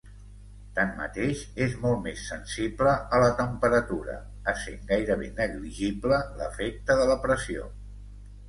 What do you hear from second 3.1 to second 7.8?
a la temperatura, essent gairebé negligible l'efecte de la pressió.